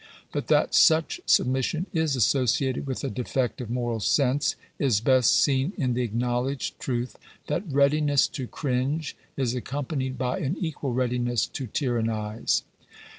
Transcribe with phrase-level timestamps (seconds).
[0.31, 5.31] But that such submission is associated with a I defect of moral sense, is best
[5.37, 10.91] seen in the acknowledged truth / that readiness to cringe is accompanied by an equal
[10.93, 12.63] readiness to tyrannize.